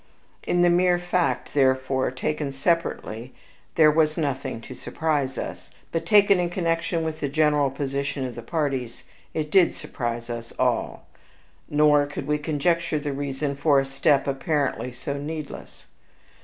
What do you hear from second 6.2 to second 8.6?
in connection with the general position of the